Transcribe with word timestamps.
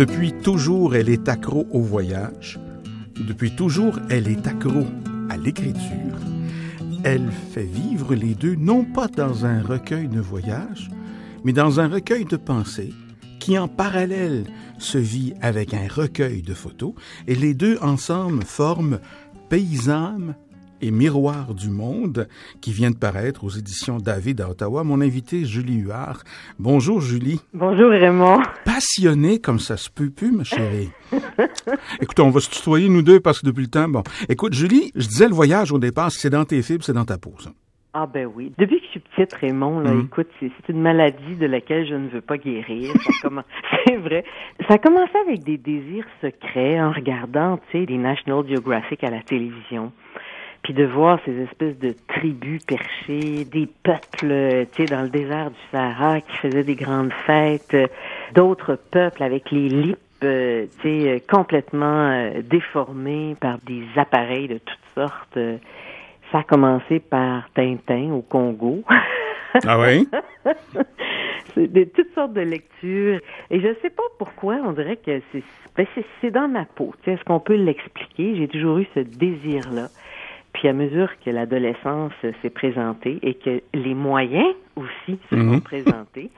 Depuis 0.00 0.32
toujours, 0.32 0.96
elle 0.96 1.10
est 1.10 1.28
accro 1.28 1.66
au 1.72 1.82
voyage. 1.82 2.58
Depuis 3.28 3.54
toujours, 3.54 3.98
elle 4.08 4.28
est 4.28 4.46
accro 4.46 4.86
à 5.28 5.36
l'écriture. 5.36 6.16
Elle 7.04 7.30
fait 7.30 7.66
vivre 7.66 8.14
les 8.14 8.34
deux 8.34 8.54
non 8.54 8.82
pas 8.82 9.08
dans 9.08 9.44
un 9.44 9.60
recueil 9.60 10.08
de 10.08 10.18
voyages, 10.18 10.90
mais 11.44 11.52
dans 11.52 11.80
un 11.80 11.88
recueil 11.88 12.24
de 12.24 12.38
pensées 12.38 12.94
qui 13.40 13.58
en 13.58 13.68
parallèle 13.68 14.46
se 14.78 14.96
vit 14.96 15.34
avec 15.42 15.74
un 15.74 15.86
recueil 15.86 16.40
de 16.40 16.54
photos, 16.54 16.94
et 17.26 17.34
les 17.34 17.52
deux 17.52 17.76
ensemble 17.82 18.42
forment 18.42 19.00
Paysanne 19.50 20.34
et 20.80 20.90
Miroir 20.90 21.54
du 21.54 21.68
Monde, 21.70 22.28
qui 22.60 22.72
vient 22.72 22.90
de 22.90 22.96
paraître 22.96 23.44
aux 23.44 23.50
éditions 23.50 23.98
David 23.98 24.40
à 24.40 24.48
Ottawa. 24.50 24.84
Mon 24.84 25.00
invité, 25.00 25.44
Julie 25.44 25.78
Huard. 25.78 26.22
Bonjour, 26.58 27.00
Julie. 27.00 27.40
Bonjour, 27.54 27.90
Raymond. 27.90 28.40
Passionnée 28.64 29.38
comme 29.40 29.58
ça 29.58 29.76
se 29.76 29.90
peut 29.90 30.10
plus, 30.10 30.32
ma 30.32 30.44
chérie. 30.44 30.90
Écoute, 32.00 32.20
on 32.20 32.30
va 32.30 32.40
se 32.40 32.50
tutoyer, 32.50 32.88
nous 32.88 33.02
deux, 33.02 33.20
parce 33.20 33.40
que 33.40 33.46
depuis 33.46 33.62
le 33.64 33.68
temps, 33.70 33.88
bon. 33.88 34.02
Écoute, 34.28 34.54
Julie, 34.54 34.90
je 34.94 35.06
disais 35.06 35.28
le 35.28 35.34
voyage 35.34 35.72
au 35.72 35.78
départ, 35.78 36.10
c'est 36.10 36.30
dans 36.30 36.44
tes 36.44 36.62
fibres, 36.62 36.84
c'est 36.84 36.92
dans 36.92 37.04
ta 37.04 37.18
peau, 37.18 37.34
ça. 37.38 37.50
Ah 37.92 38.06
ben 38.06 38.28
oui. 38.36 38.52
Depuis 38.56 38.78
que 38.78 38.84
je 38.86 38.90
suis 38.92 39.00
petite, 39.00 39.32
Raymond, 39.34 39.80
là, 39.80 39.90
Mhm. 39.92 40.04
écoute, 40.04 40.28
c'est 40.38 40.52
une 40.68 40.80
maladie 40.80 41.34
de 41.34 41.46
laquelle 41.46 41.88
je 41.88 41.94
ne 41.94 42.08
veux 42.08 42.20
pas 42.20 42.38
guérir. 42.38 42.94
C'est 43.84 43.96
vrai. 43.96 44.24
Ça 44.68 44.74
a 44.74 44.78
commencé 44.78 45.10
avec 45.26 45.42
des 45.42 45.58
désirs 45.58 46.06
secrets 46.20 46.80
en 46.80 46.92
regardant, 46.92 47.58
tu 47.72 47.80
sais, 47.80 47.86
les 47.86 47.98
National 47.98 48.44
Geographic 48.48 49.02
à 49.02 49.10
la 49.10 49.22
télévision. 49.22 49.90
Puis 50.70 50.84
de 50.84 50.84
voir 50.86 51.18
ces 51.24 51.36
espèces 51.42 51.76
de 51.80 51.96
tribus 52.06 52.62
perchées, 52.64 53.44
des 53.44 53.66
peuples, 53.82 54.30
euh, 54.30 54.64
tu 54.76 54.84
sais, 54.86 54.88
dans 54.94 55.02
le 55.02 55.08
désert 55.08 55.50
du 55.50 55.56
Sahara 55.72 56.20
qui 56.20 56.36
faisaient 56.36 56.62
des 56.62 56.76
grandes 56.76 57.12
fêtes, 57.26 57.74
euh, 57.74 57.88
d'autres 58.36 58.76
peuples 58.92 59.20
avec 59.24 59.50
les 59.50 59.68
lips, 59.68 59.98
euh, 60.22 60.66
tu 60.80 60.88
sais, 61.02 61.24
complètement 61.28 62.10
euh, 62.12 62.40
déformés 62.48 63.34
par 63.40 63.58
des 63.66 63.82
appareils 63.96 64.46
de 64.46 64.58
toutes 64.58 64.78
sortes. 64.94 65.36
ça 66.30 66.38
a 66.38 66.42
commencé 66.44 67.00
par 67.00 67.50
Tintin 67.54 68.12
au 68.12 68.22
Congo. 68.22 68.84
Ah 69.66 69.80
oui? 69.80 70.06
c'est 71.56 71.66
de 71.72 71.82
toutes 71.82 72.14
sortes 72.14 72.34
de 72.34 72.40
lectures. 72.42 73.18
Et 73.50 73.58
je 73.60 73.74
sais 73.82 73.90
pas 73.90 74.04
pourquoi, 74.16 74.58
on 74.64 74.70
dirait 74.70 74.94
que 74.94 75.20
c'est 75.32 75.42
ben, 75.76 75.84
c'est- 75.96 76.04
c'est 76.20 76.30
dans 76.30 76.46
ma 76.46 76.64
peau. 76.66 76.92
Tu 77.02 77.06
sais, 77.06 77.16
Est-ce 77.16 77.24
qu'on 77.24 77.40
peut 77.40 77.56
l'expliquer? 77.56 78.36
J'ai 78.36 78.46
toujours 78.46 78.78
eu 78.78 78.86
ce 78.94 79.00
désir-là. 79.00 79.88
Puis 80.60 80.68
à 80.68 80.74
mesure 80.74 81.08
que 81.24 81.30
l'adolescence 81.30 82.12
s'est 82.42 82.50
présentée 82.50 83.18
et 83.22 83.32
que 83.32 83.62
les 83.72 83.94
moyens 83.94 84.54
aussi 84.76 85.18
se 85.30 85.34
sont 85.34 85.42
Mhm. 85.54 85.60
présentés 85.62 86.30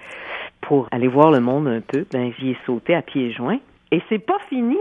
pour 0.60 0.86
aller 0.92 1.08
voir 1.08 1.32
le 1.32 1.40
monde 1.40 1.66
un 1.66 1.80
peu, 1.80 2.06
ben 2.12 2.30
j'y 2.38 2.50
ai 2.50 2.56
sauté 2.64 2.94
à 2.94 3.02
pieds 3.02 3.32
joints. 3.32 3.58
Et 3.90 4.00
c'est 4.08 4.24
pas 4.24 4.38
fini. 4.48 4.76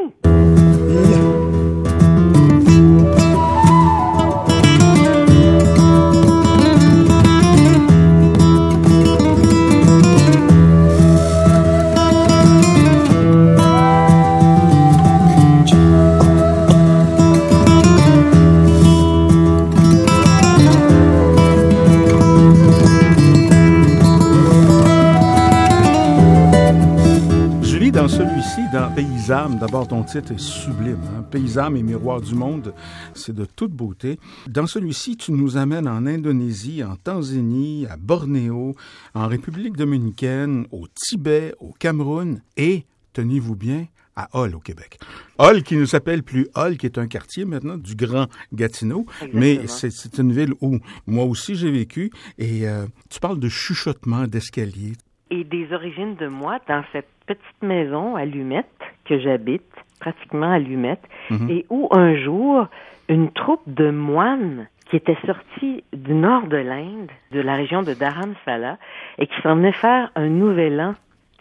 D'abord 29.31 29.87
ton 29.87 30.03
titre 30.03 30.33
est 30.33 30.39
sublime. 30.39 30.99
Hein? 31.17 31.23
Paysame 31.31 31.77
et 31.77 31.83
Miroir 31.83 32.19
du 32.19 32.35
Monde, 32.35 32.73
c'est 33.13 33.33
de 33.33 33.45
toute 33.45 33.71
beauté. 33.71 34.19
Dans 34.47 34.67
celui-ci, 34.67 35.15
tu 35.15 35.31
nous 35.31 35.55
amènes 35.55 35.87
en 35.87 36.05
Indonésie, 36.05 36.83
en 36.83 36.97
Tanzanie, 36.97 37.87
à 37.89 37.95
Bornéo, 37.95 38.75
en 39.13 39.27
République 39.29 39.77
dominicaine, 39.77 40.65
au 40.71 40.85
Tibet, 40.93 41.53
au 41.61 41.71
Cameroun 41.79 42.41
et, 42.57 42.83
tenez-vous 43.13 43.55
bien, 43.55 43.85
à 44.17 44.27
Hall 44.33 44.53
au 44.53 44.59
Québec. 44.59 44.99
Hall 45.39 45.63
qui 45.63 45.77
ne 45.77 45.85
s'appelle 45.85 46.23
plus 46.23 46.49
Hall, 46.53 46.75
qui 46.75 46.85
est 46.85 46.97
un 46.97 47.07
quartier 47.07 47.45
maintenant 47.45 47.77
du 47.77 47.95
Grand 47.95 48.27
Gatineau, 48.53 49.05
mais 49.31 49.53
Exactement. 49.53 49.91
c'est 49.95 50.17
une 50.21 50.33
ville 50.33 50.53
où 50.59 50.79
moi 51.07 51.23
aussi 51.23 51.55
j'ai 51.55 51.71
vécu 51.71 52.11
et 52.37 52.67
euh, 52.67 52.85
tu 53.09 53.21
parles 53.21 53.39
de 53.39 53.47
chuchotement 53.47 54.27
d'escalier. 54.27 54.91
et 55.29 55.45
des 55.45 55.71
origines 55.71 56.17
de 56.17 56.27
moi 56.27 56.59
dans 56.67 56.83
cette 56.91 57.07
petite 57.35 57.63
maison 57.63 58.15
à 58.15 58.25
Lumette 58.25 58.67
que 59.05 59.19
j'habite, 59.19 59.63
pratiquement 59.99 60.51
à 60.51 60.59
Lumette, 60.59 61.03
Mhm. 61.29 61.49
et 61.49 61.65
où 61.69 61.87
un 61.91 62.15
jour, 62.15 62.67
une 63.09 63.29
troupe 63.31 63.61
de 63.67 63.89
moines 63.91 64.67
qui 64.89 64.95
était 64.97 65.17
sortie 65.25 65.83
du 65.93 66.13
nord 66.13 66.47
de 66.47 66.57
l'Inde, 66.57 67.09
de 67.31 67.39
la 67.39 67.55
région 67.55 67.81
de 67.81 67.93
Dharamsala, 67.93 68.77
et 69.19 69.27
qui 69.27 69.41
s'en 69.41 69.55
venait 69.55 69.71
faire 69.71 70.11
un 70.15 70.27
nouvel 70.27 70.81
an 70.81 70.95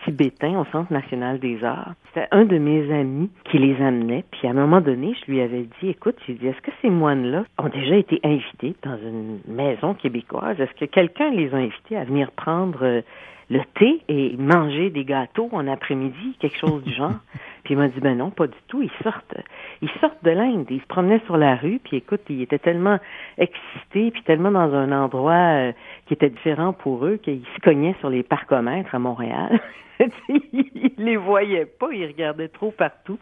tibétain 0.05 0.59
au 0.59 0.65
Centre 0.73 0.91
national 0.93 1.39
des 1.41 1.63
arts. 1.63 1.93
C'était 2.15 2.27
un 2.31 2.45
de 2.45 2.57
mes 2.59 2.91
amis 2.93 3.31
qui 3.45 3.59
les 3.59 3.77
amenait, 3.83 4.25
puis 4.31 4.47
à 4.49 4.51
un 4.51 4.55
moment 4.55 4.81
donné, 4.81 5.15
je 5.21 5.31
lui 5.31 5.41
avais 5.43 5.67
dit, 5.81 5.91
écoute, 5.91 6.17
j'ai 6.27 6.35
dit, 6.35 6.47
est-ce 6.47 6.61
que 6.63 6.71
ces 6.81 6.89
moines-là 6.91 7.45
ont 7.59 7.69
déjà 7.69 7.97
été 7.97 8.19
invités 8.25 8.75
dans 8.83 8.97
une 8.97 9.41
maison 9.47 9.93
québécoise? 9.95 10.59
Est-ce 10.59 10.73
que 10.79 10.87
quelqu'un 10.87 11.31
les 11.31 11.53
a 11.53 11.59
invités 11.59 11.97
à 11.99 12.05
venir 12.05 12.31
prendre 12.31 12.79
euh, 12.83 13.03
le 13.51 13.61
thé 13.75 14.01
et 14.09 14.37
manger 14.39 14.91
des 14.91 15.05
gâteaux 15.05 15.49
en 15.53 15.67
après-midi, 15.67 16.37
quelque 16.39 16.57
chose 16.57 16.83
du 16.85 16.93
genre? 16.93 17.19
Puis 17.65 17.75
il 17.75 17.77
m'a 17.77 17.89
dit, 17.89 18.01
ben 18.01 18.17
non, 18.17 18.31
pas 18.31 18.47
du 18.47 18.57
tout, 18.69 18.81
ils 18.81 18.91
sortent. 19.03 19.35
Ils 19.83 19.91
sortent 20.01 20.25
de 20.25 20.31
l'Inde, 20.31 20.67
ils 20.71 20.81
se 20.81 20.87
promenaient 20.87 21.21
sur 21.27 21.37
la 21.37 21.57
rue, 21.57 21.79
puis 21.85 21.99
écoute, 21.99 22.23
ils 22.31 22.41
étaient 22.41 22.59
tellement 22.59 22.99
excités, 23.37 24.11
puis 24.11 24.23
tellement 24.23 24.51
dans 24.51 24.75
un 24.75 24.93
endroit 24.93 25.33
euh, 25.33 25.73
qui 26.07 26.15
était 26.15 26.31
différent 26.31 26.73
pour 26.73 27.05
eux, 27.05 27.19
qu'ils 27.19 27.45
se 27.55 27.61
cognaient 27.61 27.95
sur 28.01 28.09
les 28.09 28.23
parcomètres 28.23 28.95
à 28.95 28.99
Montréal. 28.99 29.61
ils 30.29 30.93
les 30.97 31.17
voyaient 31.17 31.67
pas, 31.67 31.89
ils 31.93 32.07
regardaient 32.07 32.49
trop 32.49 32.71
partout. 32.71 33.19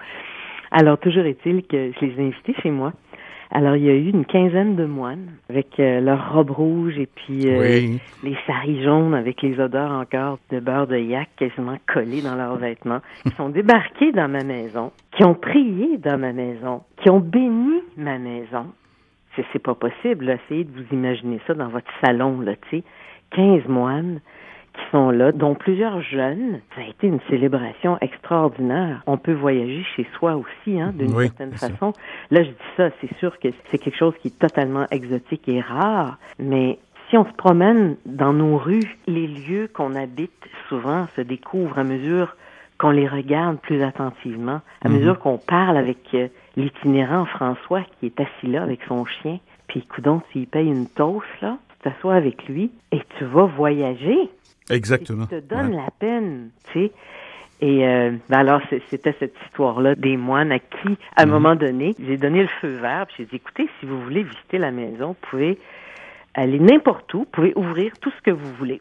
Alors, 0.71 0.99
toujours 0.99 1.25
est-il 1.25 1.67
que 1.67 1.93
je 1.93 2.05
les 2.05 2.21
ai 2.21 2.27
invités 2.27 2.55
chez 2.63 2.71
moi. 2.71 2.93
Alors, 3.51 3.77
il 3.77 3.85
y 3.85 3.89
a 3.89 3.95
eu 3.95 4.11
une 4.11 4.27
quinzaine 4.27 4.77
de 4.77 4.85
moines 4.85 5.31
avec 5.49 5.81
euh, 5.81 6.01
leurs 6.01 6.35
robes 6.35 6.51
rouges 6.51 6.99
et 6.99 7.07
puis 7.07 7.49
euh, 7.49 7.59
Oui. 7.61 7.99
les 8.23 8.37
saris 8.47 8.83
jaunes 8.83 9.15
avec 9.15 9.41
les 9.41 9.59
odeurs 9.59 9.91
encore 9.91 10.39
de 10.51 10.61
beurre 10.61 10.87
de 10.87 10.99
yak 10.99 11.31
quasiment 11.37 11.79
collées 11.87 12.21
dans 12.21 12.35
leurs 12.35 12.57
vêtements, 12.57 13.01
qui 13.23 13.31
sont 13.37 13.49
débarqués 13.49 14.13
dans 14.13 14.29
ma 14.29 14.45
maison, 14.45 14.93
qui 15.13 15.25
ont 15.25 15.35
prié 15.35 15.97
dans 15.97 16.19
ma 16.19 16.33
maison, 16.35 16.83
qui 17.03 17.09
ont 17.11 17.21
béni 17.21 17.81
ma 17.97 18.19
maison. 18.19 18.67
C'est, 19.35 19.45
c'est 19.53 19.63
pas 19.63 19.75
possible, 19.75 20.27
là. 20.27 20.35
essayez 20.45 20.65
de 20.65 20.71
vous 20.73 20.95
imaginer 20.95 21.41
ça 21.47 21.55
dans 21.55 21.69
votre 21.69 21.91
salon, 22.05 22.41
là, 22.41 22.53
tu 22.71 22.79
sais. 22.79 22.85
15 23.31 23.67
moines 23.69 24.21
qui 24.79 24.91
sont 24.93 25.11
là, 25.11 25.33
dont 25.33 25.55
plusieurs 25.55 26.01
jeunes. 26.03 26.61
Ça 26.75 26.83
a 26.83 26.85
été 26.89 27.07
une 27.09 27.21
célébration 27.29 27.99
extraordinaire. 28.01 29.03
On 29.07 29.17
peut 29.17 29.33
voyager 29.33 29.85
chez 29.97 30.07
soi 30.19 30.37
aussi, 30.37 30.81
hein, 30.81 30.93
d'une 30.95 31.15
Oui, 31.15 31.25
certaine 31.27 31.53
ça. 31.57 31.69
façon. 31.69 31.93
Là, 32.31 32.43
je 32.43 32.49
dis 32.51 32.57
ça, 32.77 32.91
c'est 33.01 33.13
sûr 33.19 33.39
que 33.39 33.49
c'est 33.71 33.79
quelque 33.79 33.97
chose 33.99 34.15
qui 34.23 34.29
est 34.29 34.39
totalement 34.39 34.87
exotique 34.91 35.49
et 35.49 35.61
rare, 35.61 36.19
mais 36.39 36.79
si 37.11 37.17
on 37.17 37.25
se 37.25 37.33
promène 37.33 37.97
dans 38.07 38.33
nos 38.33 38.57
rues, 38.59 38.97
les 39.07 39.27
lieux 39.27 39.69
qu'on 39.73 39.95
habite 39.95 40.31
souvent 40.69 41.07
se 41.17 41.23
découvrent 41.23 41.79
à 41.79 41.85
mesure 41.85 42.37
qu'on 42.79 42.91
les 42.91 43.09
regarde 43.09 43.59
plus 43.59 43.83
attentivement, 43.83 44.61
à 44.85 44.89
Mhm. 44.89 44.95
mesure 44.99 45.19
qu'on 45.19 45.39
parle 45.39 45.77
avec 45.77 45.99
euh, 46.15 46.29
l'itinérant 46.57 47.25
François 47.25 47.83
qui 47.99 48.07
est 48.07 48.21
assis 48.21 48.47
là 48.47 48.63
avec 48.63 48.81
son 48.87 49.05
chien, 49.07 49.39
puis 49.67 49.83
coudon, 49.83 50.23
s'il 50.33 50.47
paye 50.47 50.69
une 50.69 50.87
toast, 50.89 51.27
là, 51.43 51.57
tu 51.71 51.91
t'assois 51.91 52.15
avec 52.15 52.47
lui 52.49 52.71
et 52.93 53.01
tu 53.19 53.25
vas 53.25 53.45
voyager. 53.47 54.17
Exactement. 54.71 55.25
Qui 55.27 55.31
te 55.37 55.41
donne 55.41 55.75
Ouais. 55.75 55.83
la 55.83 55.91
peine, 55.99 56.51
tu 56.73 56.73
sais. 56.87 56.93
Et 57.61 57.87
euh, 57.89 58.13
ben 58.29 58.39
alors, 58.39 58.61
c'était 58.91 59.15
cette 59.19 59.35
histoire-là 59.47 59.97
des 59.97 60.17
moines 60.17 60.53
à 60.53 60.61
qui, 60.61 60.97
à 61.17 61.23
un 61.23 61.27
Mhm. 61.27 61.33
moment 61.33 61.55
donné, 61.57 61.95
j'ai 61.99 62.17
donné 62.17 62.43
le 62.43 62.49
feu 62.61 62.69
vert, 62.69 63.07
puis 63.09 63.17
j'ai 63.19 63.25
dit, 63.25 63.37
écoutez, 63.37 63.69
si 63.81 63.87
vous 63.87 64.01
voulez 64.01 64.23
visiter 64.23 64.59
la 64.59 64.71
maison, 64.71 65.09
vous 65.09 65.29
pouvez 65.29 65.59
aller 66.35 66.61
n'importe 66.61 67.13
où, 67.15 67.19
vous 67.21 67.25
pouvez 67.25 67.53
ouvrir 67.57 67.93
tout 68.01 68.13
ce 68.17 68.23
que 68.23 68.31
vous 68.31 68.53
voulez. 68.55 68.81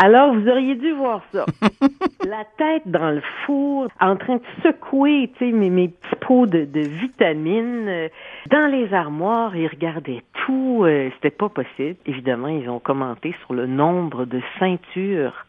Alors, 0.00 0.32
vous 0.32 0.48
auriez 0.48 0.76
dû 0.76 0.92
voir 0.92 1.22
ça. 1.32 1.44
la 2.24 2.44
tête 2.56 2.82
dans 2.86 3.10
le 3.10 3.20
four, 3.44 3.88
en 4.00 4.14
train 4.16 4.36
de 4.36 4.42
secouer, 4.62 5.28
tu 5.36 5.46
sais, 5.46 5.52
mes, 5.52 5.70
mes 5.70 5.88
petits 5.88 6.14
pots 6.20 6.46
de, 6.46 6.64
de 6.64 6.80
vitamines 6.80 7.88
euh, 7.88 8.08
dans 8.48 8.70
les 8.70 8.94
armoires. 8.94 9.56
Ils 9.56 9.66
regardaient 9.66 10.22
tout. 10.46 10.82
euh, 10.84 11.10
C'était 11.14 11.30
pas 11.36 11.48
possible. 11.48 11.96
Évidemment, 12.06 12.46
ils 12.46 12.68
ont 12.70 12.78
commenté 12.78 13.34
sur 13.44 13.54
le 13.54 13.66
nombre 13.66 14.24
de 14.24 14.40
ceintures 14.60 15.46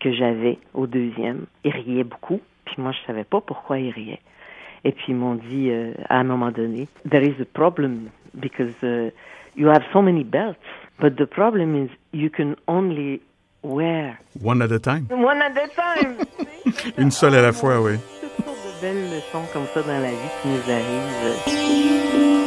que 0.00 0.10
j'avais 0.12 0.58
au 0.74 0.88
deuxième. 0.88 1.46
Ils 1.62 1.70
riaient 1.70 2.02
beaucoup. 2.04 2.40
Puis 2.64 2.74
moi, 2.78 2.90
je 2.90 2.98
savais 3.06 3.24
pas 3.24 3.40
pourquoi 3.40 3.78
ils 3.78 3.90
riaient. 3.92 4.20
Et 4.82 4.90
puis 4.90 5.06
ils 5.10 5.14
m'ont 5.14 5.36
dit 5.36 5.70
euh, 5.70 5.92
à 6.08 6.18
un 6.18 6.24
moment 6.24 6.50
donné, 6.50 6.88
there 7.08 7.22
is 7.24 7.40
a 7.40 7.44
problem 7.44 8.08
because 8.34 8.74
uh, 8.82 9.10
you 9.56 9.68
have 9.68 9.82
so 9.92 10.02
many 10.02 10.24
belts, 10.24 10.58
but 11.00 11.16
the 11.16 11.24
problem 11.26 11.74
is 11.76 11.88
you 12.12 12.28
can 12.28 12.54
only 12.66 13.22
wear 13.64 14.18
One 14.42 14.62
at 14.62 14.70
a 14.72 14.78
time. 14.78 15.06
one 15.10 15.40
at 15.42 15.56
a 15.56 15.68
time. 15.68 16.16
Une 16.98 17.10
seule 17.10 17.34
à 17.34 17.42
la 17.42 17.52
fois, 17.52 17.80
oui. 17.80 17.94
belles 18.80 19.10
leçons 19.10 19.44
comme 19.52 19.66
ça 19.72 19.82
dans 19.82 20.00
la 20.02 20.10
vie 20.10 20.30
qui 20.42 20.48
nous 20.48 20.70
arrivent. 20.70 22.43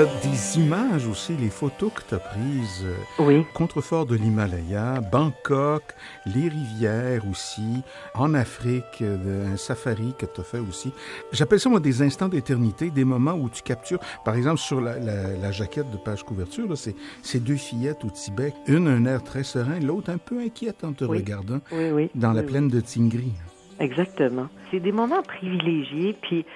Des 0.00 0.58
images 0.58 1.06
aussi, 1.06 1.34
les 1.36 1.50
photos 1.50 1.92
que 1.92 2.00
tu 2.08 2.14
as 2.14 2.18
prises. 2.18 2.84
euh, 2.86 2.94
Oui. 3.22 3.44
Contrefort 3.52 4.06
de 4.06 4.14
l'Himalaya, 4.16 5.00
Bangkok, 5.12 5.82
les 6.24 6.48
rivières 6.48 7.22
aussi, 7.30 7.82
en 8.14 8.32
Afrique, 8.32 9.02
euh, 9.02 9.52
un 9.52 9.56
safari 9.58 10.14
que 10.18 10.24
tu 10.24 10.40
as 10.40 10.44
fait 10.44 10.58
aussi. 10.58 10.90
J'appelle 11.32 11.60
ça, 11.60 11.68
moi, 11.68 11.80
des 11.80 12.00
instants 12.00 12.28
d'éternité, 12.28 12.88
des 12.90 13.04
moments 13.04 13.34
où 13.34 13.50
tu 13.50 13.62
captures, 13.62 13.98
par 14.24 14.36
exemple, 14.36 14.58
sur 14.58 14.80
la, 14.80 14.98
la- 14.98 15.36
la 15.36 15.52
jaquette 15.52 15.90
de 15.90 15.98
page 15.98 16.22
couverture, 16.24 16.66
là, 16.66 16.76
c'est 16.76 16.94
c'est 17.22 17.42
deux 17.42 17.56
fillettes 17.56 18.02
au 18.04 18.10
Tibet, 18.10 18.54
une 18.66 18.88
un 18.88 19.04
air 19.04 19.22
très 19.22 19.42
serein, 19.42 19.80
l'autre 19.80 20.10
un 20.10 20.18
peu 20.18 20.40
inquiète 20.40 20.82
en 20.82 20.92
te 20.94 21.04
Oui. 21.04 21.18
regardant, 21.18 21.60
Oui, 21.72 21.90
oui. 21.92 22.10
dans 22.14 22.32
la 22.32 22.42
plaine 22.42 22.68
de 22.68 22.80
Tingri. 22.80 23.32
Exactement. 23.80 24.48
C'est 24.70 24.80
des 24.80 24.92
moments 24.92 25.22
privilégiés, 25.22 26.16
puis 26.22 26.46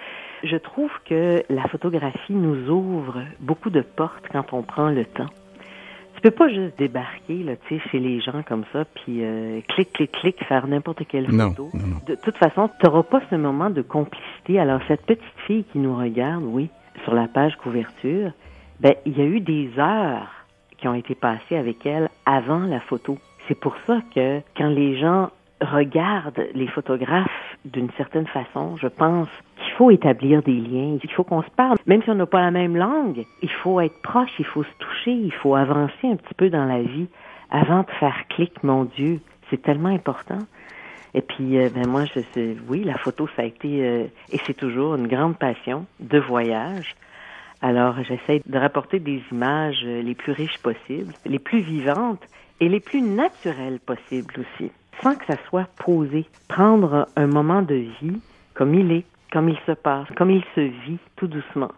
je 0.44 0.56
trouve 0.56 0.90
que 1.04 1.42
la 1.48 1.62
photographie 1.68 2.32
nous 2.34 2.68
ouvre 2.70 3.22
beaucoup 3.40 3.70
de 3.70 3.80
portes 3.80 4.24
quand 4.30 4.52
on 4.52 4.62
prend 4.62 4.90
le 4.90 5.04
temps. 5.04 5.26
Tu 6.14 6.20
peux 6.20 6.30
pas 6.30 6.48
juste 6.48 6.78
débarquer 6.78 7.42
là, 7.42 7.52
tu 7.68 7.78
sais, 7.78 7.88
chez 7.90 7.98
les 7.98 8.20
gens 8.20 8.42
comme 8.46 8.64
ça, 8.72 8.84
puis 8.84 9.22
euh, 9.24 9.60
clic, 9.68 9.92
clic, 9.92 10.12
clic, 10.12 10.44
faire 10.44 10.66
n'importe 10.66 11.06
quelle 11.06 11.30
Non, 11.30 11.50
photo. 11.50 11.70
non, 11.74 11.86
non. 11.86 11.96
De 12.06 12.14
toute 12.14 12.36
façon, 12.36 12.70
tu 12.80 12.86
n'auras 12.86 13.02
pas 13.02 13.20
ce 13.30 13.34
moment 13.34 13.68
de 13.68 13.82
complicité. 13.82 14.58
Alors, 14.58 14.80
cette 14.88 15.04
petite 15.04 15.22
fille 15.46 15.64
qui 15.64 15.78
nous 15.78 15.96
regarde, 15.96 16.42
oui, 16.46 16.70
sur 17.02 17.14
la 17.14 17.26
page 17.28 17.56
couverture, 17.56 18.30
ben, 18.80 18.94
il 19.04 19.18
y 19.18 19.20
a 19.22 19.26
eu 19.26 19.40
des 19.40 19.70
heures 19.78 20.30
qui 20.78 20.88
ont 20.88 20.94
été 20.94 21.14
passées 21.14 21.56
avec 21.56 21.84
elle 21.84 22.08
avant 22.26 22.60
la 22.60 22.80
photo. 22.80 23.18
C'est 23.48 23.58
pour 23.58 23.74
ça 23.86 23.98
que 24.14 24.40
quand 24.56 24.68
les 24.68 24.98
gens 24.98 25.30
regardent 25.60 26.46
les 26.54 26.66
photographes 26.68 27.56
d'une 27.64 27.90
certaine 27.96 28.26
façon, 28.26 28.76
je 28.76 28.88
pense 28.88 29.28
faut 29.76 29.90
établir 29.90 30.42
des 30.42 30.52
liens, 30.52 30.98
il 31.02 31.10
faut 31.12 31.24
qu'on 31.24 31.42
se 31.42 31.50
parle. 31.50 31.76
Même 31.86 32.02
si 32.02 32.10
on 32.10 32.14
n'a 32.14 32.26
pas 32.26 32.40
la 32.40 32.50
même 32.50 32.76
langue, 32.76 33.24
il 33.42 33.50
faut 33.50 33.80
être 33.80 34.00
proche, 34.02 34.30
il 34.38 34.44
faut 34.44 34.62
se 34.62 34.74
toucher, 34.78 35.12
il 35.12 35.32
faut 35.32 35.54
avancer 35.54 36.04
un 36.04 36.16
petit 36.16 36.34
peu 36.34 36.50
dans 36.50 36.64
la 36.64 36.82
vie 36.82 37.08
avant 37.50 37.80
de 37.80 37.90
faire 37.98 38.26
clic, 38.28 38.62
mon 38.62 38.84
Dieu. 38.84 39.20
C'est 39.50 39.62
tellement 39.62 39.90
important. 39.90 40.38
Et 41.14 41.20
puis, 41.20 41.58
euh, 41.58 41.68
ben 41.72 41.86
moi, 41.86 42.04
je 42.06 42.20
sais, 42.32 42.56
oui, 42.68 42.82
la 42.82 42.98
photo, 42.98 43.28
ça 43.36 43.42
a 43.42 43.44
été, 43.44 43.86
euh, 43.86 44.04
et 44.32 44.38
c'est 44.46 44.56
toujours 44.56 44.96
une 44.96 45.06
grande 45.06 45.38
passion 45.38 45.86
de 46.00 46.18
voyage. 46.18 46.96
Alors, 47.62 47.94
j'essaie 48.02 48.42
de 48.44 48.58
rapporter 48.58 48.98
des 48.98 49.22
images 49.30 49.82
euh, 49.84 50.02
les 50.02 50.14
plus 50.14 50.32
riches 50.32 50.58
possibles, 50.58 51.14
les 51.24 51.38
plus 51.38 51.60
vivantes 51.60 52.22
et 52.60 52.68
les 52.68 52.80
plus 52.80 53.00
naturelles 53.00 53.78
possibles 53.78 54.34
aussi, 54.40 54.72
sans 55.02 55.14
que 55.14 55.24
ça 55.26 55.36
soit 55.48 55.68
posé. 55.84 56.26
Prendre 56.48 57.06
un 57.14 57.26
moment 57.26 57.62
de 57.62 57.74
vie 57.74 58.20
comme 58.54 58.74
il 58.74 58.90
est, 58.92 59.04
comme 59.34 59.48
il 59.48 59.58
se 59.66 59.72
passe, 59.72 60.06
comme 60.16 60.30
il 60.30 60.44
se 60.54 60.60
vit, 60.60 61.00
tout 61.16 61.26
doucement. 61.26 61.72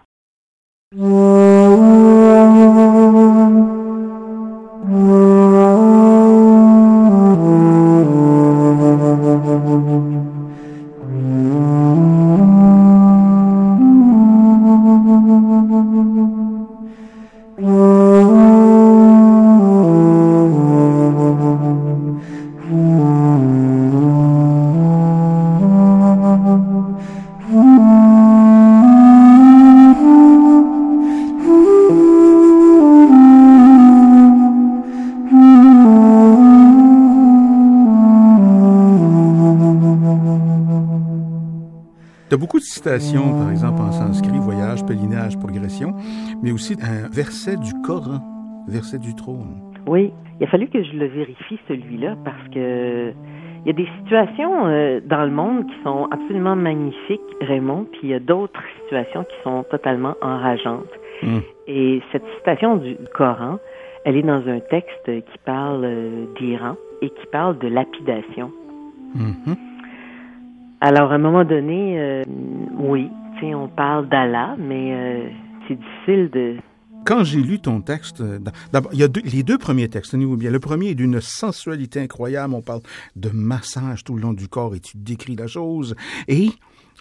citations, 42.76 43.32
par 43.38 43.50
exemple 43.50 43.80
en 43.80 43.92
sanskrit, 43.92 44.38
voyage, 44.38 44.84
pèlerinage, 44.84 45.38
progression, 45.38 45.94
mais 46.42 46.52
aussi 46.52 46.76
un 46.82 47.08
verset 47.08 47.56
du 47.56 47.72
Coran, 47.82 48.20
verset 48.68 48.98
du 48.98 49.14
trône. 49.14 49.56
Oui, 49.86 50.12
il 50.38 50.44
a 50.44 50.46
fallu 50.48 50.68
que 50.68 50.82
je 50.82 50.92
le 50.92 51.06
vérifie 51.06 51.58
celui-là 51.68 52.16
parce 52.24 52.48
que 52.52 53.12
il 53.64 53.68
y 53.68 53.70
a 53.70 53.72
des 53.72 53.88
situations 53.98 54.66
euh, 54.66 55.00
dans 55.04 55.24
le 55.24 55.32
monde 55.32 55.66
qui 55.66 55.74
sont 55.82 56.06
absolument 56.12 56.54
magnifiques, 56.54 57.20
Raymond, 57.40 57.86
puis 57.90 58.00
il 58.04 58.08
y 58.10 58.14
a 58.14 58.20
d'autres 58.20 58.62
situations 58.84 59.24
qui 59.24 59.34
sont 59.42 59.64
totalement 59.70 60.14
enrageantes. 60.22 60.92
Mm. 61.22 61.38
Et 61.66 62.00
cette 62.12 62.22
citation 62.36 62.76
du 62.76 62.96
Coran, 63.12 63.58
elle 64.04 64.16
est 64.16 64.22
dans 64.22 64.46
un 64.46 64.60
texte 64.60 65.06
qui 65.06 65.38
parle 65.44 65.84
euh, 65.84 66.26
d'Iran 66.38 66.76
et 67.02 67.10
qui 67.10 67.26
parle 67.32 67.58
de 67.58 67.66
lapidation. 67.66 68.52
Mhm. 69.14 69.56
Alors, 70.80 71.10
à 71.10 71.14
un 71.14 71.18
moment 71.18 71.44
donné, 71.44 71.98
euh, 71.98 72.22
oui, 72.78 73.10
on 73.42 73.68
parle 73.68 74.08
d'Allah, 74.08 74.56
mais 74.58 74.94
euh, 74.94 75.28
c'est 75.66 75.74
difficile 75.74 76.30
de, 76.32 76.56
Quand 77.04 77.24
j'ai 77.24 77.40
lu 77.40 77.58
ton 77.58 77.80
texte, 77.80 78.20
euh, 78.20 78.38
d'abord, 78.72 78.92
il 78.92 79.00
y 79.00 79.04
a 79.04 79.08
les 79.24 79.42
deux 79.42 79.58
premiers 79.58 79.88
textes, 79.88 80.12
tenez-vous 80.12 80.36
bien. 80.36 80.50
Le 80.50 80.60
premier 80.60 80.90
est 80.90 80.94
d'une 80.94 81.20
sensualité 81.20 82.00
incroyable, 82.00 82.54
on 82.54 82.62
parle 82.62 82.80
de 83.14 83.30
massage 83.30 84.04
tout 84.04 84.16
le 84.16 84.22
long 84.22 84.32
du 84.32 84.48
corps 84.48 84.74
et 84.74 84.80
tu 84.80 84.96
décris 84.96 85.36
la 85.36 85.46
chose. 85.46 85.94
Et 86.28 86.50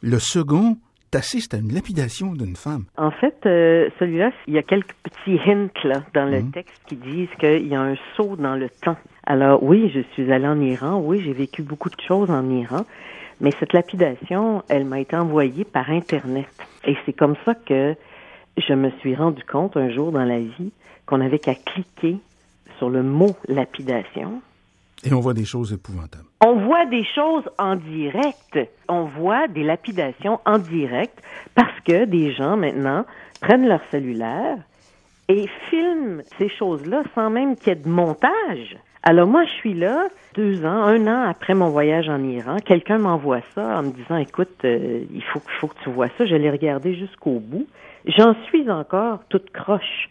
le 0.02 0.20
second, 0.20 0.78
t'assistes 1.16 1.54
à 1.54 1.58
une 1.60 1.72
lapidation 1.74 2.34
d'une 2.34 2.58
femme. 2.58 2.84
En 2.98 3.10
fait, 3.10 3.38
euh, 3.46 3.90
celui-là, 4.00 4.32
il 4.48 4.54
y 4.54 4.58
a 4.58 4.64
quelques 4.64 4.94
petits 5.02 5.40
hints 5.50 5.70
là, 5.86 6.04
dans 6.14 6.26
le 6.26 6.42
Mhm. 6.42 6.52
texte 6.52 6.82
qui 6.88 6.98
disent 6.98 7.30
qu'il 7.40 7.68
y 7.68 7.74
a 7.74 7.80
un 7.82 7.96
saut 8.18 8.36
dans 8.36 8.56
le 8.56 8.68
temps. 8.70 8.98
Alors 9.26 9.64
oui, 9.64 9.90
je 9.96 10.02
suis 10.12 10.30
allée 10.34 10.46
en 10.46 10.60
Iran, 10.60 11.00
oui, 11.02 11.22
j'ai 11.24 11.32
vécu 11.32 11.62
beaucoup 11.64 11.90
de 11.90 12.02
choses 12.06 12.30
en 12.30 12.50
Iran, 12.50 12.86
mais 13.40 13.52
cette 13.62 13.72
lapidation, 13.72 14.62
elle 14.68 14.84
m'a 14.84 15.00
été 15.00 15.16
envoyée 15.16 15.64
par 15.64 15.90
Internet. 15.90 16.50
Et 16.86 16.98
c'est 17.06 17.14
comme 17.14 17.36
ça 17.46 17.56
que 17.56 17.96
je 18.58 18.74
me 18.74 18.90
suis 19.00 19.16
rendu 19.16 19.42
compte 19.46 19.78
un 19.78 19.90
jour 19.92 20.12
dans 20.12 20.26
la 20.26 20.40
vie 20.40 20.74
qu'on 21.06 21.22
avait 21.22 21.40
qu'à 21.40 21.56
cliquer 21.56 22.18
sur 22.78 22.90
le 22.90 23.04
mot 23.04 23.38
lapidation 23.48 24.42
Et 25.04 25.14
on 25.14 25.20
voit 25.20 25.34
des 25.34 25.46
choses 25.46 25.74
épouvantables. 25.74 26.26
on 26.42 26.56
voit 26.66 26.86
des 26.86 27.04
choses 27.04 27.44
en 27.58 27.76
direct. 27.76 28.60
On 28.88 29.04
voit 29.04 29.48
des 29.48 29.64
lapidations 29.64 30.40
en 30.46 30.58
direct 30.58 31.22
parce 31.54 31.80
que 31.86 32.06
des 32.06 32.34
gens 32.34 32.58
maintenant 32.58 33.06
prennent 33.42 33.68
leur 33.68 33.82
cellulaire 33.92 34.58
et 35.28 35.48
filment 35.70 36.22
ces 36.38 36.50
choses-là 36.50 37.04
sans 37.14 37.30
même 37.30 37.56
qu'il 37.56 37.70
y 37.70 37.72
ait 37.72 37.76
de 37.76 37.90
montage. 37.90 38.78
Alors 39.04 39.28
moi, 39.28 39.46
je 39.46 39.52
suis 39.52 39.74
là 39.76 40.08
deux 40.34 40.66
ans, 40.66 40.84
un 40.84 41.06
an 41.08 41.30
après 41.30 41.54
mon 41.54 41.70
voyage 41.70 42.10
en 42.10 42.24
Iran. 42.24 42.58
Quelqu'un 42.66 42.98
m'envoie 42.98 43.42
ça 43.54 43.78
en 43.78 43.84
me 43.84 43.92
disant, 43.92 44.18
écoute, 44.18 44.66
euh, 44.66 45.04
il 45.14 45.24
faut, 45.24 45.42
faut 45.60 45.68
que 45.68 45.76
tu 45.84 45.92
vois 45.92 46.08
ça. 46.18 46.26
Je 46.26 46.36
l'ai 46.36 46.50
regardé 46.50 46.96
jusqu'au 46.96 47.40
bout. 47.40 47.68
J'en 48.08 48.36
suis 48.46 48.70
encore 48.70 49.20
toute 49.30 49.52
croche. 49.52 50.10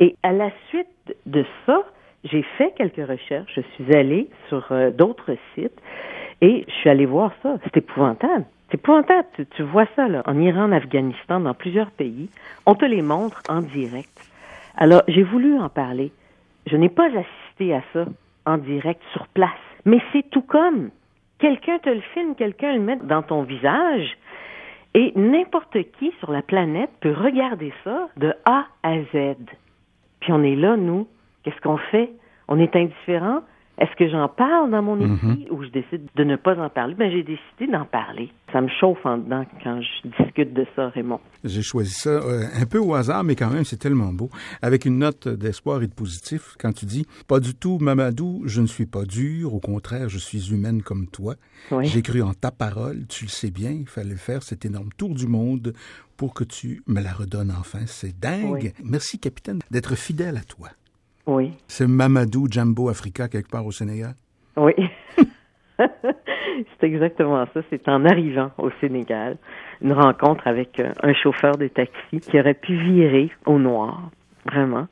Et 0.00 0.16
à 0.22 0.32
la 0.32 0.50
suite 0.68 1.14
de 1.26 1.44
ça, 1.66 1.82
j'ai 2.24 2.42
fait 2.56 2.72
quelques 2.76 3.06
recherches. 3.08 3.52
Je 3.54 3.60
suis 3.74 3.94
allée 3.94 4.28
sur 4.48 4.70
euh, 4.70 4.90
d'autres 4.90 5.36
sites 5.54 5.80
et 6.40 6.64
je 6.68 6.72
suis 6.72 6.90
allée 6.90 7.06
voir 7.06 7.32
ça. 7.42 7.56
C'est 7.64 7.76
épouvantable. 7.76 8.44
C'est 8.68 8.76
épouvantable. 8.76 9.26
Tu, 9.34 9.46
tu 9.46 9.62
vois 9.62 9.86
ça 9.96 10.08
là, 10.08 10.22
en 10.26 10.38
Iran, 10.40 10.64
en 10.64 10.72
Afghanistan, 10.72 11.40
dans 11.40 11.54
plusieurs 11.54 11.90
pays. 11.90 12.28
On 12.66 12.74
te 12.74 12.84
les 12.84 13.02
montre 13.02 13.42
en 13.48 13.60
direct. 13.60 14.10
Alors, 14.76 15.02
j'ai 15.08 15.22
voulu 15.22 15.58
en 15.58 15.68
parler. 15.68 16.12
Je 16.66 16.76
n'ai 16.76 16.88
pas 16.88 17.06
assisté 17.06 17.74
à 17.74 17.82
ça 17.92 18.06
en 18.46 18.58
direct 18.58 19.02
sur 19.12 19.26
place. 19.28 19.50
Mais 19.84 20.00
c'est 20.12 20.28
tout 20.30 20.42
comme. 20.42 20.90
Quelqu'un 21.38 21.78
te 21.78 21.90
le 21.90 22.00
filme, 22.14 22.34
quelqu'un 22.36 22.72
le 22.72 22.80
met 22.80 22.96
dans 22.96 23.22
ton 23.22 23.42
visage. 23.42 24.16
Et 24.94 25.12
n'importe 25.16 25.76
qui 25.98 26.12
sur 26.20 26.30
la 26.30 26.42
planète 26.42 26.90
peut 27.00 27.12
regarder 27.12 27.72
ça 27.82 28.08
de 28.16 28.32
A 28.44 28.66
à 28.82 28.98
Z. 29.12 29.36
Puis 30.20 30.32
on 30.32 30.42
est 30.42 30.54
là, 30.54 30.76
nous. 30.76 31.08
Qu'est-ce 31.42 31.60
qu'on 31.60 31.78
fait? 31.90 32.10
On 32.48 32.58
est 32.58 32.74
indifférent? 32.76 33.42
Est-ce 33.78 33.96
que 33.96 34.08
j'en 34.08 34.28
parle 34.28 34.70
dans 34.70 34.82
mon 34.82 34.96
Mhm. 34.96 35.14
écrit 35.16 35.48
ou 35.50 35.64
je 35.64 35.70
décide 35.70 36.06
de 36.14 36.24
ne 36.24 36.36
pas 36.36 36.56
en 36.60 36.68
parler? 36.68 36.94
Ben, 36.94 37.10
j'ai 37.10 37.22
décidé 37.22 37.66
d'en 37.72 37.86
parler. 37.86 38.30
Ça 38.52 38.60
me 38.60 38.68
chauffe 38.68 39.04
en 39.04 39.16
dedans 39.16 39.44
quand 39.64 39.80
je 39.80 40.08
discute 40.22 40.52
de 40.52 40.66
ça, 40.76 40.90
Raymond. 40.90 41.20
J'ai 41.42 41.62
choisi 41.62 41.90
ça 41.94 42.10
euh, 42.10 42.44
un 42.54 42.66
peu 42.66 42.78
au 42.78 42.94
hasard, 42.94 43.24
mais 43.24 43.34
quand 43.34 43.48
même, 43.48 43.64
c'est 43.64 43.78
tellement 43.78 44.12
beau. 44.12 44.28
Avec 44.60 44.84
une 44.84 44.98
note 44.98 45.26
d'espoir 45.26 45.82
et 45.82 45.86
de 45.88 45.94
positif, 45.94 46.54
quand 46.60 46.72
tu 46.74 46.84
dis 46.84 47.06
Pas 47.26 47.40
du 47.40 47.54
tout, 47.54 47.78
Mamadou, 47.80 48.42
je 48.44 48.60
ne 48.60 48.66
suis 48.66 48.86
pas 48.86 49.04
dur, 49.04 49.54
au 49.54 49.58
contraire, 49.60 50.10
je 50.10 50.18
suis 50.18 50.52
humaine 50.52 50.82
comme 50.82 51.06
toi. 51.08 51.34
Oui. 51.70 51.86
J'ai 51.86 52.02
cru 52.02 52.20
en 52.22 52.34
ta 52.34 52.50
parole, 52.50 53.06
tu 53.08 53.24
le 53.24 53.30
sais 53.30 53.50
bien, 53.50 53.70
il 53.70 53.88
fallait 53.88 54.16
faire 54.16 54.42
cet 54.42 54.66
énorme 54.66 54.90
tour 54.98 55.14
du 55.14 55.26
monde 55.26 55.72
pour 56.18 56.34
que 56.34 56.44
tu 56.44 56.82
me 56.86 57.00
la 57.00 57.12
redonnes 57.12 57.50
enfin. 57.58 57.80
C'est 57.86 58.16
dingue. 58.20 58.74
Oui. 58.78 58.84
Merci, 58.84 59.18
capitaine, 59.18 59.60
d'être 59.70 59.96
fidèle 59.96 60.36
à 60.36 60.44
toi. 60.44 60.68
Oui. 61.26 61.52
C'est 61.68 61.86
Mamadou 61.86 62.46
Jumbo 62.50 62.88
Africa 62.88 63.28
quelque 63.28 63.50
part 63.50 63.66
au 63.66 63.72
Sénégal? 63.72 64.14
Oui. 64.56 64.74
c'est 65.78 66.86
exactement 66.86 67.44
ça. 67.54 67.60
C'est 67.70 67.88
en 67.88 68.04
arrivant 68.04 68.50
au 68.58 68.70
Sénégal, 68.80 69.36
une 69.80 69.92
rencontre 69.92 70.46
avec 70.46 70.78
euh, 70.80 70.92
un 71.02 71.14
chauffeur 71.14 71.56
de 71.56 71.68
taxi 71.68 72.20
qui 72.20 72.38
aurait 72.38 72.54
pu 72.54 72.76
virer 72.76 73.30
au 73.46 73.58
noir, 73.58 74.10
vraiment. 74.46 74.88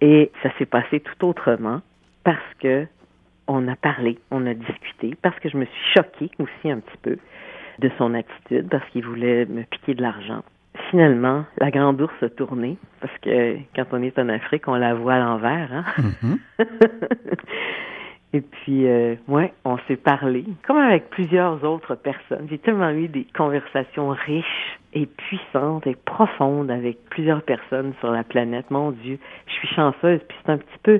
Et 0.00 0.30
ça 0.42 0.50
s'est 0.58 0.66
passé 0.66 1.00
tout 1.00 1.26
autrement 1.26 1.80
parce 2.24 2.38
que 2.60 2.86
on 3.46 3.66
a 3.66 3.76
parlé, 3.76 4.18
on 4.30 4.46
a 4.46 4.54
discuté, 4.54 5.16
parce 5.22 5.38
que 5.40 5.48
je 5.48 5.56
me 5.56 5.64
suis 5.64 5.94
choquée 5.96 6.30
aussi 6.38 6.70
un 6.70 6.80
petit 6.80 6.98
peu 7.00 7.16
de 7.78 7.90
son 7.96 8.12
attitude, 8.14 8.68
parce 8.68 8.84
qu'il 8.90 9.04
voulait 9.04 9.46
me 9.46 9.62
piquer 9.62 9.94
de 9.94 10.02
l'argent. 10.02 10.42
Finalement, 10.90 11.44
la 11.58 11.70
grande 11.70 12.00
ours 12.00 12.22
a 12.22 12.28
tourné, 12.30 12.78
parce 13.00 13.12
que 13.18 13.56
quand 13.76 13.84
on 13.92 14.02
est 14.02 14.18
en 14.18 14.28
Afrique, 14.28 14.68
on 14.68 14.74
la 14.74 14.94
voit 14.94 15.14
à 15.14 15.18
l'envers, 15.18 15.68
hein? 15.72 15.84
Mhm. 16.22 16.38
Et 18.34 18.42
puis, 18.42 18.86
euh, 18.86 19.14
ouais, 19.26 19.54
on 19.64 19.78
s'est 19.88 19.96
parlé, 19.96 20.44
comme 20.66 20.76
avec 20.76 21.08
plusieurs 21.08 21.64
autres 21.64 21.94
personnes. 21.94 22.46
J'ai 22.50 22.58
tellement 22.58 22.90
eu 22.90 23.08
des 23.08 23.26
conversations 23.34 24.10
riches 24.10 24.78
et 24.92 25.06
puissantes 25.06 25.86
et 25.86 25.96
profondes 26.04 26.70
avec 26.70 26.98
plusieurs 27.08 27.40
personnes 27.40 27.94
sur 28.00 28.10
la 28.10 28.24
planète. 28.24 28.70
Mon 28.70 28.90
Dieu, 28.90 29.18
je 29.46 29.52
suis 29.52 29.68
chanceuse. 29.68 30.20
Puis 30.28 30.36
c'est 30.44 30.52
un 30.52 30.58
petit 30.58 30.78
peu, 30.82 30.98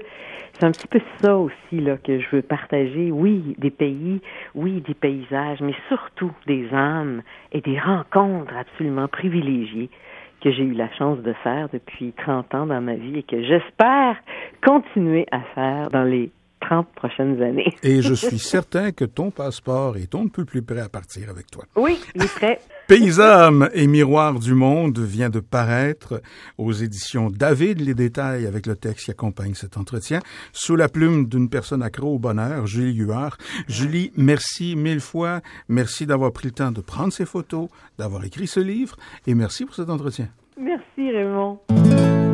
c'est 0.55 0.65
un 0.65 0.71
petit 0.71 0.87
peu 0.87 1.01
ça 1.21 1.37
aussi 1.37 1.81
là 1.81 1.99
que 1.99 2.19
je 2.19 2.27
veux 2.33 2.43
partager. 2.43 3.11
Oui, 3.13 3.55
des 3.59 3.71
pays, 3.71 4.23
oui, 4.55 4.81
des 4.81 4.95
paysages, 4.95 5.61
mais 5.61 5.75
surtout 5.89 6.33
des 6.47 6.73
âmes 6.73 7.21
et 7.53 7.61
des 7.61 7.79
rencontres 7.79 8.57
absolument 8.57 9.09
privilégiées 9.09 9.91
que 10.41 10.51
j'ai 10.51 10.63
eu 10.63 10.73
la 10.73 10.91
chance 10.93 11.19
de 11.19 11.33
faire 11.45 11.69
depuis 11.73 12.13
30 12.13 12.55
ans 12.55 12.67
dans 12.67 12.81
ma 12.81 12.95
vie 12.95 13.19
et 13.19 13.23
que 13.23 13.43
j'espère 13.43 14.17
continuer 14.65 15.27
à 15.33 15.41
faire 15.55 15.89
dans 15.91 16.05
les 16.05 16.31
30 16.61 16.89
prochaines 16.95 17.43
années. 17.43 17.75
Et 17.83 18.03
je 18.03 18.15
suis 18.27 18.39
certain 18.39 18.93
que 18.93 19.05
ton 19.05 19.31
passeport 19.31 19.97
est 19.97 20.15
on 20.15 20.25
ne 20.25 20.29
peut 20.29 20.45
plus 20.45 20.63
prêt 20.63 20.81
à 20.81 20.89
partir 20.89 21.31
avec 21.31 21.51
toi. 21.51 21.65
Oui, 21.77 21.99
il 22.15 22.23
est 22.23 22.35
prêt. 22.35 22.61
Paysame 22.89 23.69
et 23.75 23.87
Miroir 23.87 24.39
du 24.39 24.55
Monde 24.55 24.99
vient 24.99 25.29
de 25.29 25.41
paraître 25.41 26.23
aux 26.57 26.73
éditions 26.73 27.29
David. 27.31 27.81
Les 27.81 27.95
détails 27.95 28.47
avec 28.47 28.67
le 28.67 28.77
texte 28.77 29.05
qui 29.05 29.11
accompagne 29.11 29.55
cet 29.55 29.77
entretien, 29.77 30.21
sous 30.53 30.75
la 30.75 30.89
plume 30.89 31.29
d'une 31.29 31.51
personne 31.51 31.83
accro 31.83 32.15
au 32.15 32.19
bonheur, 32.19 32.67
Julie 32.67 32.95
Huard. 32.95 33.37
Julie, 33.69 34.11
merci 34.17 34.75
mille 34.75 35.01
fois. 35.01 35.41
Merci 35.69 36.07
d'avoir 36.07 36.33
pris 36.33 36.47
le 36.49 36.53
temps 36.53 36.73
de 36.73 36.81
prendre 36.81 37.13
ces 37.13 37.27
photos, 37.27 37.69
d'avoir 37.99 38.25
écrit 38.25 38.47
ce 38.47 38.61
livre 38.61 38.97
et 39.27 39.35
merci 39.35 39.67
pour 39.67 39.75
cet 39.75 39.91
entretien. 39.91 40.29
Merci 40.59 41.11
Raymond. 41.11 42.28